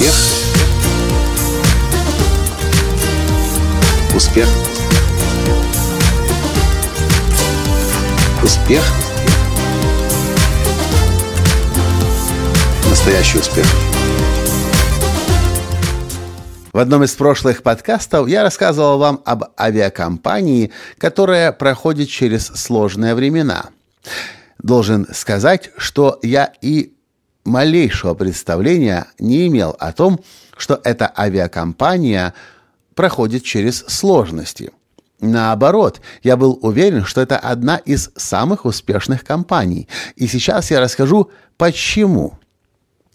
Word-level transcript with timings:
Успех. 0.00 0.14
Успех. 4.16 4.48
Успех. 8.42 8.82
Настоящий 12.88 13.38
успех. 13.40 13.66
В 16.72 16.78
одном 16.78 17.04
из 17.04 17.12
прошлых 17.12 17.62
подкастов 17.62 18.26
я 18.26 18.42
рассказывал 18.42 18.96
вам 18.96 19.20
об 19.26 19.44
авиакомпании, 19.58 20.72
которая 20.96 21.52
проходит 21.52 22.08
через 22.08 22.46
сложные 22.46 23.14
времена. 23.14 23.66
Должен 24.62 25.06
сказать, 25.12 25.72
что 25.76 26.18
я 26.22 26.54
и 26.62 26.94
малейшего 27.44 28.14
представления 28.14 29.06
не 29.18 29.46
имел 29.46 29.76
о 29.78 29.92
том, 29.92 30.20
что 30.56 30.80
эта 30.84 31.12
авиакомпания 31.16 32.34
проходит 32.94 33.44
через 33.44 33.84
сложности. 33.86 34.72
Наоборот, 35.20 36.00
я 36.22 36.36
был 36.36 36.58
уверен, 36.62 37.04
что 37.04 37.20
это 37.20 37.38
одна 37.38 37.76
из 37.76 38.10
самых 38.16 38.64
успешных 38.64 39.24
компаний. 39.24 39.88
И 40.16 40.26
сейчас 40.26 40.70
я 40.70 40.80
расскажу, 40.80 41.30
почему. 41.58 42.38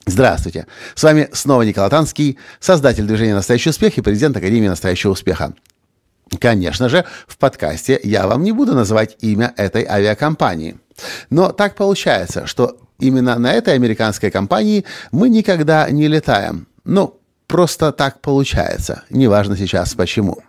Здравствуйте! 0.05 0.67
С 0.93 1.01
вами 1.01 1.29
снова 1.33 1.63
Николай 1.63 1.89
Танский, 1.89 2.37
создатель 2.59 3.05
движения 3.05 3.33
«Настоящий 3.33 3.71
успех» 3.71 3.97
и 3.97 4.01
президент 4.01 4.37
Академии 4.37 4.67
«Настоящего 4.67 5.11
успеха». 5.11 5.55
Конечно 6.39 6.89
же, 6.89 7.05
в 7.27 7.37
подкасте 7.37 7.99
я 8.03 8.27
вам 8.27 8.43
не 8.43 8.51
буду 8.51 8.75
называть 8.75 9.17
имя 9.21 9.53
этой 9.57 9.85
авиакомпании. 9.85 10.77
Но 11.29 11.51
так 11.51 11.75
получается, 11.75 12.45
что 12.45 12.77
именно 12.99 13.37
на 13.39 13.53
этой 13.53 13.75
американской 13.75 14.31
компании 14.31 14.85
мы 15.11 15.29
никогда 15.29 15.89
не 15.89 16.07
летаем. 16.07 16.67
Ну, 16.83 17.19
просто 17.47 17.91
так 17.91 18.21
получается. 18.21 19.03
Неважно 19.09 19.57
сейчас 19.57 19.93
почему. 19.93 20.39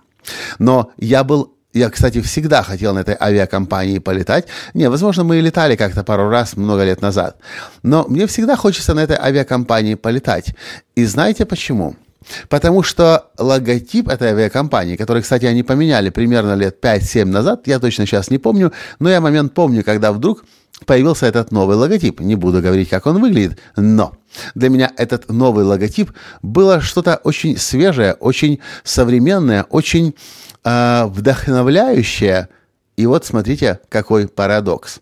Но 0.59 0.91
я 0.99 1.25
был 1.25 1.53
я, 1.77 1.91
кстати, 1.91 2.23
всегда 2.23 2.63
хотел 2.63 2.95
на 2.95 3.01
этой 3.01 3.17
авиакомпании 3.21 3.99
полетать. 3.99 4.47
Не, 4.73 4.89
возможно, 4.89 5.25
мы 5.25 5.37
и 5.37 5.43
летали 5.43 5.77
как-то 5.77 6.05
пару 6.05 6.31
раз 6.31 6.57
много 6.57 6.85
лет 6.85 7.03
назад. 7.03 7.37
Но 7.83 8.07
мне 8.09 8.27
всегда 8.27 8.57
хочется 8.57 8.95
на 8.95 9.01
этой 9.01 9.19
авиакомпании 9.19 9.95
полетать. 9.95 10.55
И 10.95 11.05
знаете 11.05 11.45
почему? 11.45 11.95
Потому 12.49 12.83
что 12.83 13.27
логотип 13.39 14.09
этой 14.09 14.29
авиакомпании, 14.29 14.97
который, 14.97 15.21
кстати, 15.21 15.45
они 15.45 15.63
поменяли 15.63 16.09
примерно 16.09 16.55
лет 16.55 16.83
5-7 16.83 17.27
назад, 17.27 17.67
я 17.67 17.79
точно 17.79 18.07
сейчас 18.07 18.31
не 18.31 18.39
помню, 18.39 18.73
но 18.99 19.11
я 19.11 19.21
момент 19.21 19.53
помню, 19.53 19.85
когда 19.85 20.13
вдруг 20.13 20.45
появился 20.85 21.27
этот 21.27 21.53
новый 21.53 21.77
логотип. 21.77 22.21
Не 22.21 22.35
буду 22.35 22.61
говорить, 22.61 22.89
как 22.89 23.07
он 23.07 23.21
выглядит, 23.21 23.59
но 23.77 24.13
для 24.55 24.69
меня 24.69 24.93
этот 24.97 25.31
новый 25.31 25.65
логотип 25.65 26.13
было 26.43 26.81
что-то 26.81 27.17
очень 27.25 27.57
свежее, 27.57 28.15
очень 28.15 28.61
современное, 28.85 29.65
очень 29.65 30.15
э, 30.65 31.07
вдохновляющее. 31.07 32.49
И 32.97 33.07
вот 33.07 33.25
смотрите, 33.25 33.81
какой 33.89 34.29
парадокс. 34.29 35.01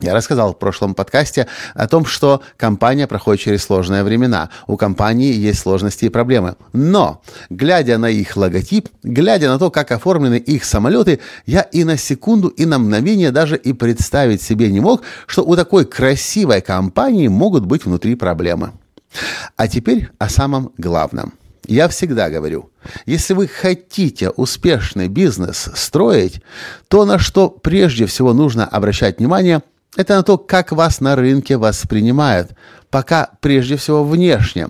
Я 0.00 0.14
рассказал 0.14 0.54
в 0.54 0.58
прошлом 0.58 0.94
подкасте 0.94 1.46
о 1.74 1.86
том, 1.86 2.06
что 2.06 2.40
компания 2.56 3.06
проходит 3.06 3.42
через 3.42 3.62
сложные 3.62 4.02
времена. 4.02 4.48
У 4.66 4.78
компании 4.78 5.34
есть 5.34 5.60
сложности 5.60 6.06
и 6.06 6.08
проблемы. 6.08 6.56
Но, 6.72 7.20
глядя 7.50 7.98
на 7.98 8.08
их 8.08 8.34
логотип, 8.34 8.88
глядя 9.02 9.48
на 9.48 9.58
то, 9.58 9.70
как 9.70 9.92
оформлены 9.92 10.36
их 10.36 10.64
самолеты, 10.64 11.20
я 11.44 11.60
и 11.60 11.84
на 11.84 11.98
секунду, 11.98 12.48
и 12.48 12.64
на 12.64 12.78
мгновение 12.78 13.30
даже 13.30 13.56
и 13.56 13.74
представить 13.74 14.40
себе 14.40 14.70
не 14.70 14.80
мог, 14.80 15.02
что 15.26 15.42
у 15.42 15.54
такой 15.54 15.84
красивой 15.84 16.62
компании 16.62 17.28
могут 17.28 17.66
быть 17.66 17.84
внутри 17.84 18.14
проблемы. 18.14 18.72
А 19.56 19.68
теперь 19.68 20.08
о 20.18 20.30
самом 20.30 20.72
главном. 20.78 21.34
Я 21.66 21.88
всегда 21.88 22.30
говорю, 22.30 22.70
если 23.04 23.34
вы 23.34 23.46
хотите 23.46 24.30
успешный 24.30 25.08
бизнес 25.08 25.68
строить, 25.74 26.40
то 26.88 27.04
на 27.04 27.18
что 27.18 27.50
прежде 27.50 28.06
всего 28.06 28.32
нужно 28.32 28.66
обращать 28.66 29.18
внимание– 29.18 29.62
это 29.96 30.16
на 30.16 30.22
то, 30.22 30.38
как 30.38 30.72
вас 30.72 31.00
на 31.00 31.16
рынке 31.16 31.56
воспринимают, 31.56 32.52
пока 32.90 33.30
прежде 33.40 33.76
всего 33.76 34.04
внешне. 34.04 34.68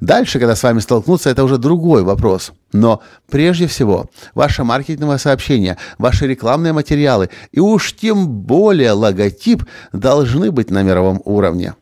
Дальше, 0.00 0.38
когда 0.38 0.54
с 0.54 0.62
вами 0.62 0.78
столкнутся, 0.78 1.30
это 1.30 1.42
уже 1.42 1.58
другой 1.58 2.04
вопрос. 2.04 2.52
Но 2.72 3.02
прежде 3.28 3.66
всего, 3.66 4.06
ваше 4.34 4.62
маркетинговое 4.62 5.18
сообщение, 5.18 5.78
ваши 5.98 6.26
рекламные 6.26 6.72
материалы 6.72 7.30
и 7.50 7.58
уж 7.58 7.94
тем 7.94 8.28
более 8.28 8.92
логотип 8.92 9.64
должны 9.92 10.52
быть 10.52 10.70
на 10.70 10.82
мировом 10.82 11.20
уровне. 11.24 11.74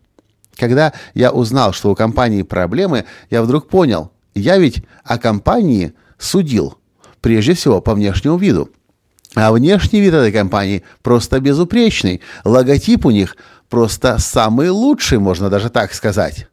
Когда 0.57 0.95
я 1.13 1.33
узнал, 1.33 1.75
что 1.75 1.91
у 1.91 1.95
компании 1.95 2.43
проблемы, 2.43 3.05
я 3.31 3.43
вдруг 3.43 3.69
понял, 3.69 4.11
я 4.35 4.57
ведь 4.57 4.83
о 5.05 5.19
компании 5.19 5.93
судил, 6.19 6.79
прежде 7.21 7.53
всего 7.53 7.83
по 7.83 7.95
внешнему 7.95 8.39
виду. 8.39 8.71
А 9.37 9.53
внешний 9.53 10.01
вид 10.01 10.15
этой 10.15 10.33
компании 10.33 10.83
просто 11.03 11.41
безупречный. 11.41 12.23
Логотип 12.45 13.05
у 13.05 13.11
них 13.11 13.37
просто 13.69 14.17
самый 14.19 14.71
лучший, 14.71 15.19
можно 15.19 15.51
даже 15.51 15.69
так 15.69 15.93
сказать. 15.93 16.49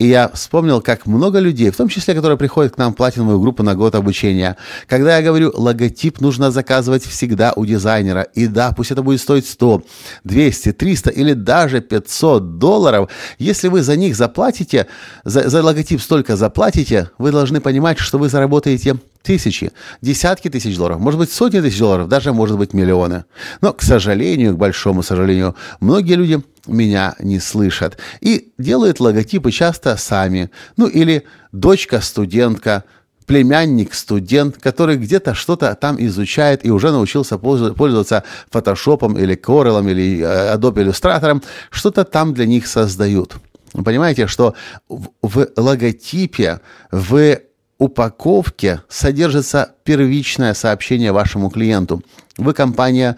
И 0.00 0.06
я 0.06 0.30
вспомнил, 0.32 0.80
как 0.80 1.04
много 1.04 1.40
людей, 1.40 1.68
в 1.68 1.76
том 1.76 1.88
числе, 1.88 2.14
которые 2.14 2.38
приходят 2.38 2.74
к 2.74 2.78
нам 2.78 2.94
в 2.94 2.96
платиновую 2.96 3.38
группу 3.38 3.62
на 3.62 3.74
год 3.74 3.94
обучения, 3.94 4.56
когда 4.86 5.18
я 5.18 5.22
говорю, 5.22 5.52
логотип 5.54 6.22
нужно 6.22 6.50
заказывать 6.50 7.04
всегда 7.04 7.52
у 7.54 7.66
дизайнера. 7.66 8.22
И 8.22 8.46
да, 8.46 8.72
пусть 8.72 8.90
это 8.90 9.02
будет 9.02 9.20
стоить 9.20 9.46
100, 9.46 9.82
200, 10.24 10.72
300 10.72 11.10
или 11.10 11.34
даже 11.34 11.82
500 11.82 12.56
долларов. 12.56 13.10
Если 13.38 13.68
вы 13.68 13.82
за 13.82 13.94
них 13.96 14.16
заплатите, 14.16 14.86
за, 15.24 15.50
за 15.50 15.62
логотип 15.62 16.00
столько 16.00 16.34
заплатите, 16.34 17.10
вы 17.18 17.30
должны 17.30 17.60
понимать, 17.60 17.98
что 17.98 18.16
вы 18.16 18.30
заработаете 18.30 18.96
тысячи, 19.22 19.70
десятки 20.00 20.48
тысяч 20.48 20.78
долларов, 20.78 20.98
может 20.98 21.20
быть, 21.20 21.30
сотни 21.30 21.60
тысяч 21.60 21.78
долларов, 21.78 22.08
даже, 22.08 22.32
может 22.32 22.56
быть, 22.56 22.72
миллионы. 22.72 23.26
Но, 23.60 23.74
к 23.74 23.82
сожалению, 23.82 24.54
к 24.54 24.58
большому 24.58 25.02
сожалению, 25.02 25.56
многие 25.78 26.14
люди 26.14 26.42
меня 26.70 27.14
не 27.20 27.40
слышат. 27.40 27.98
И 28.20 28.52
делают 28.58 29.00
логотипы 29.00 29.50
часто 29.50 29.96
сами. 29.96 30.50
Ну 30.76 30.86
или 30.86 31.24
дочка-студентка, 31.52 32.84
племянник-студент, 33.26 34.56
который 34.56 34.96
где-то 34.96 35.34
что-то 35.34 35.74
там 35.74 35.96
изучает 36.00 36.66
и 36.66 36.70
уже 36.70 36.90
научился 36.90 37.38
пользоваться 37.38 38.24
фотошопом 38.50 39.16
или 39.16 39.36
Corel 39.36 39.88
или 39.88 40.20
э, 40.20 40.56
Adobe 40.56 40.84
Illustrator, 40.84 41.42
что-то 41.70 42.04
там 42.04 42.34
для 42.34 42.46
них 42.46 42.66
создают. 42.66 43.36
Понимаете, 43.72 44.26
что 44.26 44.54
в 44.88 45.46
логотипе, 45.56 46.60
в 46.90 47.38
упаковке 47.78 48.82
содержится 48.88 49.74
первичное 49.84 50.54
сообщение 50.54 51.12
вашему 51.12 51.50
клиенту. 51.50 52.02
Вы 52.36 52.52
компания 52.52 53.16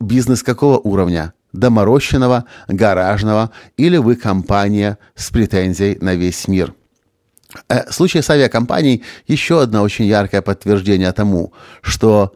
бизнес 0.00 0.42
какого 0.42 0.78
уровня? 0.78 1.32
Доморощенного, 1.56 2.44
гаражного, 2.68 3.50
или 3.76 3.96
вы 3.96 4.16
компания 4.16 4.98
с 5.14 5.30
претензией 5.30 5.98
на 6.00 6.14
весь 6.14 6.48
мир. 6.48 6.74
Э, 7.68 7.90
случай 7.90 8.22
с 8.22 8.30
авиакомпанией 8.30 9.02
еще 9.26 9.62
одно 9.62 9.82
очень 9.82 10.06
яркое 10.06 10.42
подтверждение 10.42 11.12
тому, 11.12 11.52
что 11.82 12.34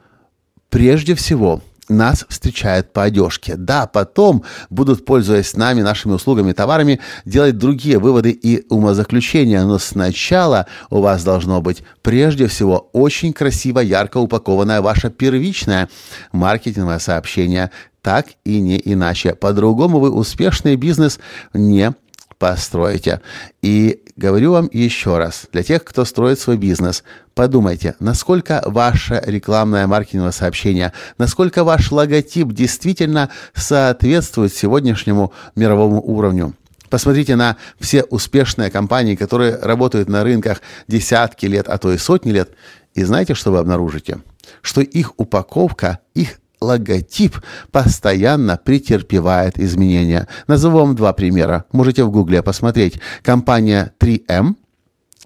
прежде 0.68 1.14
всего 1.14 1.62
нас 1.90 2.24
встречают 2.28 2.92
по 2.92 3.04
одежке. 3.04 3.56
Да, 3.56 3.86
потом 3.86 4.44
будут, 4.70 5.04
пользуясь 5.04 5.56
нами, 5.56 5.82
нашими 5.82 6.12
услугами, 6.12 6.52
товарами, 6.52 7.00
делать 7.24 7.58
другие 7.58 7.98
выводы 7.98 8.30
и 8.30 8.64
умозаключения, 8.68 9.62
но 9.64 9.78
сначала 9.78 10.66
у 10.88 11.00
вас 11.00 11.24
должно 11.24 11.60
быть 11.60 11.82
прежде 12.02 12.46
всего 12.46 12.88
очень 12.92 13.32
красиво, 13.32 13.80
ярко 13.80 14.18
упакованное 14.18 14.80
ваше 14.80 15.10
первичное 15.10 15.88
маркетинговое 16.32 16.98
сообщение, 16.98 17.70
так 18.02 18.28
и 18.44 18.60
не 18.60 18.80
иначе. 18.82 19.34
По-другому 19.34 19.98
вы 19.98 20.10
успешный 20.10 20.76
бизнес 20.76 21.20
не 21.52 21.94
построите. 22.40 23.20
И 23.60 24.02
говорю 24.16 24.52
вам 24.52 24.68
еще 24.72 25.18
раз, 25.18 25.46
для 25.52 25.62
тех, 25.62 25.84
кто 25.84 26.06
строит 26.06 26.40
свой 26.40 26.56
бизнес, 26.56 27.04
подумайте, 27.34 27.94
насколько 28.00 28.62
ваше 28.64 29.22
рекламное 29.26 29.86
маркетинговое 29.86 30.32
сообщение, 30.32 30.92
насколько 31.18 31.62
ваш 31.64 31.92
логотип 31.92 32.48
действительно 32.52 33.28
соответствует 33.54 34.54
сегодняшнему 34.54 35.32
мировому 35.54 36.02
уровню. 36.02 36.54
Посмотрите 36.88 37.36
на 37.36 37.58
все 37.78 38.04
успешные 38.04 38.70
компании, 38.70 39.16
которые 39.16 39.56
работают 39.56 40.08
на 40.08 40.24
рынках 40.24 40.62
десятки 40.88 41.44
лет, 41.44 41.68
а 41.68 41.76
то 41.76 41.92
и 41.92 41.98
сотни 41.98 42.32
лет, 42.32 42.50
и 42.94 43.04
знаете, 43.04 43.34
что 43.34 43.52
вы 43.52 43.58
обнаружите? 43.58 44.20
Что 44.62 44.80
их 44.80 45.12
упаковка, 45.18 45.98
их 46.14 46.40
логотип 46.60 47.36
постоянно 47.70 48.56
претерпевает 48.56 49.58
изменения. 49.58 50.28
Назову 50.46 50.78
вам 50.78 50.94
два 50.94 51.12
примера. 51.12 51.64
Можете 51.72 52.04
в 52.04 52.10
гугле 52.10 52.42
посмотреть. 52.42 53.00
Компания 53.22 53.92
3M, 53.98 54.54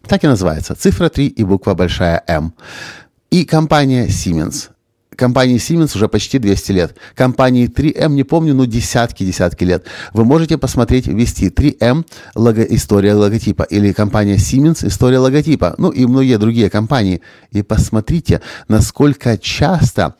так 0.07 0.25
и 0.25 0.27
называется, 0.27 0.75
цифра 0.75 1.09
3 1.09 1.27
и 1.27 1.45
буква 1.45 1.75
большая 1.75 2.23
М. 2.27 2.55
И 3.31 3.45
компания 3.45 4.07
Siemens. 4.07 4.71
Компании 5.17 5.57
Siemens 5.57 5.97
уже 5.97 6.09
почти 6.09 6.39
200 6.39 6.73
лет. 6.73 6.97
Компании 7.15 7.69
3M, 7.69 8.11
не 8.11 8.25
помню, 8.25 8.55
ну 8.55 8.67
десятки-десятки 8.67 9.65
лет. 9.65 9.85
Вы 10.13 10.25
можете 10.25 10.59
посмотреть, 10.59 11.07
ввести 11.07 11.51
3M 11.51 12.05
лого, 12.35 12.63
история 12.63 13.15
логотипа 13.15 13.63
или 13.63 13.93
компания 13.93 14.37
Siemens 14.37 14.87
история 14.87 15.19
логотипа, 15.19 15.75
ну 15.79 15.91
и 15.91 16.07
многие 16.07 16.39
другие 16.39 16.69
компании. 16.69 17.21
И 17.53 17.63
посмотрите, 17.63 18.41
насколько 18.69 19.39
часто 19.39 20.15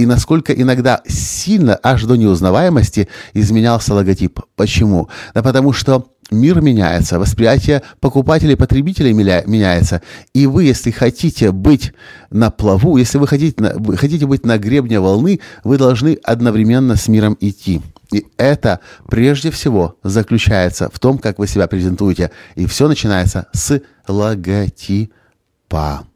и 0.00 0.06
насколько 0.06 0.54
иногда 0.54 1.02
сильно, 1.06 1.78
аж 1.82 2.04
до 2.04 2.16
неузнаваемости, 2.16 3.08
изменялся 3.34 3.92
логотип. 3.92 4.40
Почему? 4.56 5.10
Да 5.34 5.42
потому 5.42 5.74
что 5.74 6.06
мир 6.30 6.62
меняется, 6.62 7.18
восприятие 7.18 7.82
покупателей, 8.00 8.56
потребителей 8.56 9.12
меняется. 9.12 10.00
И 10.32 10.46
вы, 10.46 10.64
если 10.64 10.90
хотите 10.90 11.52
быть 11.52 11.92
на 12.30 12.50
плаву, 12.50 12.96
если 12.96 13.18
вы 13.18 13.26
хотите, 13.26 13.62
хотите 13.96 14.24
быть 14.24 14.46
на 14.46 14.56
гребне 14.56 15.00
волны, 15.00 15.40
вы 15.64 15.76
должны 15.76 16.18
одновременно 16.24 16.96
с 16.96 17.06
миром 17.06 17.36
идти. 17.38 17.82
И 18.10 18.26
это 18.38 18.80
прежде 19.06 19.50
всего 19.50 19.96
заключается 20.02 20.88
в 20.90 20.98
том, 20.98 21.18
как 21.18 21.38
вы 21.38 21.46
себя 21.46 21.66
презентуете. 21.66 22.30
И 22.54 22.64
все 22.64 22.88
начинается 22.88 23.48
с 23.52 23.82
логотипа. 24.08 26.06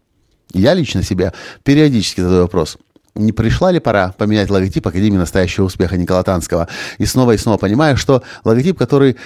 Я 0.54 0.72
лично 0.72 1.02
себе 1.02 1.34
периодически 1.64 2.22
задаю 2.22 2.42
вопрос– 2.42 2.78
не 3.14 3.32
пришла 3.32 3.70
ли 3.70 3.80
пора 3.80 4.14
поменять 4.16 4.50
логотип 4.50 4.86
Академии 4.86 5.18
настоящего 5.18 5.64
успеха 5.64 5.96
Никола 5.96 6.22
Танского? 6.22 6.68
И 6.98 7.06
снова 7.06 7.32
и 7.32 7.38
снова 7.38 7.58
понимаю, 7.58 7.96
что 7.96 8.22
логотип, 8.44 8.78
который 8.78 9.16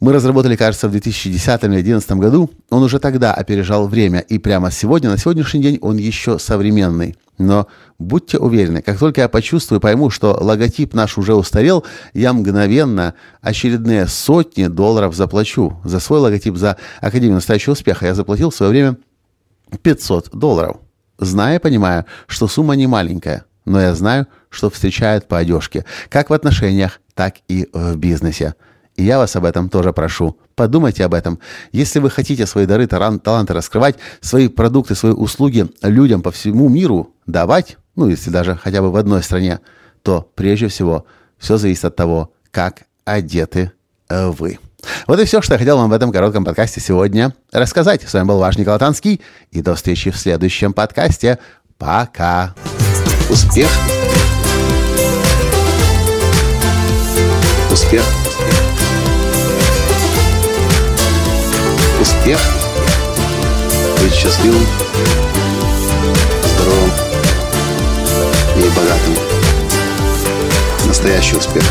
мы 0.00 0.12
разработали, 0.12 0.56
кажется, 0.56 0.88
в 0.88 0.90
2010 0.90 1.48
или 1.64 1.70
2011 1.70 2.10
году, 2.12 2.50
он 2.70 2.82
уже 2.82 2.98
тогда 2.98 3.32
опережал 3.32 3.88
время, 3.88 4.20
и 4.20 4.38
прямо 4.38 4.70
сегодня, 4.70 5.10
на 5.10 5.18
сегодняшний 5.18 5.62
день, 5.62 5.78
он 5.80 5.96
еще 5.96 6.38
современный. 6.38 7.16
Но 7.38 7.66
будьте 7.98 8.38
уверены, 8.38 8.80
как 8.80 8.98
только 8.98 9.22
я 9.22 9.28
почувствую, 9.28 9.80
пойму, 9.80 10.08
что 10.10 10.36
логотип 10.40 10.94
наш 10.94 11.18
уже 11.18 11.34
устарел, 11.34 11.84
я 12.14 12.32
мгновенно 12.32 13.14
очередные 13.42 14.06
сотни 14.06 14.66
долларов 14.66 15.14
заплачу. 15.14 15.78
За 15.84 16.00
свой 16.00 16.20
логотип, 16.20 16.56
за 16.56 16.76
Академию 17.00 17.34
настоящего 17.34 17.72
успеха 17.72 18.06
я 18.06 18.14
заплатил 18.14 18.50
в 18.50 18.54
свое 18.54 18.70
время 18.70 18.96
500 19.82 20.30
долларов 20.32 20.78
зная, 21.18 21.60
понимаю, 21.60 22.04
что 22.26 22.48
сумма 22.48 22.76
не 22.76 22.86
маленькая, 22.86 23.44
но 23.64 23.80
я 23.80 23.94
знаю, 23.94 24.26
что 24.48 24.70
встречают 24.70 25.28
по 25.28 25.38
одежке, 25.38 25.84
как 26.08 26.30
в 26.30 26.32
отношениях, 26.32 27.00
так 27.14 27.36
и 27.48 27.68
в 27.72 27.96
бизнесе. 27.96 28.54
И 28.96 29.04
я 29.04 29.18
вас 29.18 29.36
об 29.36 29.44
этом 29.44 29.68
тоже 29.68 29.92
прошу. 29.92 30.38
Подумайте 30.54 31.04
об 31.04 31.12
этом. 31.12 31.38
Если 31.70 31.98
вы 31.98 32.08
хотите 32.08 32.46
свои 32.46 32.64
дары, 32.64 32.86
таланты 32.86 33.52
раскрывать, 33.52 33.96
свои 34.20 34.48
продукты, 34.48 34.94
свои 34.94 35.12
услуги 35.12 35.68
людям 35.82 36.22
по 36.22 36.30
всему 36.30 36.68
миру 36.70 37.10
давать, 37.26 37.76
ну, 37.94 38.08
если 38.08 38.30
даже 38.30 38.54
хотя 38.54 38.80
бы 38.80 38.90
в 38.90 38.96
одной 38.96 39.22
стране, 39.22 39.60
то 40.02 40.30
прежде 40.34 40.68
всего 40.68 41.04
все 41.36 41.58
зависит 41.58 41.84
от 41.84 41.96
того, 41.96 42.32
как 42.50 42.84
одеты 43.04 43.72
вы. 44.08 44.58
Вот 45.06 45.20
и 45.20 45.24
все, 45.24 45.42
что 45.42 45.54
я 45.54 45.58
хотел 45.58 45.78
вам 45.78 45.90
в 45.90 45.92
этом 45.92 46.12
коротком 46.12 46.44
подкасте 46.44 46.80
сегодня 46.80 47.34
рассказать. 47.52 48.02
С 48.02 48.12
вами 48.12 48.26
был 48.26 48.38
ваш 48.38 48.56
Николай 48.58 48.78
Танский. 48.78 49.20
И 49.50 49.62
до 49.62 49.74
встречи 49.74 50.10
в 50.10 50.16
следующем 50.16 50.72
подкасте. 50.72 51.38
Пока. 51.78 52.54
Успех. 53.28 53.68
Успех. 57.70 58.02
Успех. 62.00 62.40
Быть 64.00 64.14
счастливым, 64.14 64.66
здоровым 66.54 66.90
и 68.56 68.68
богатым. 68.76 69.14
Настоящий 70.86 71.36
успех. 71.36 71.64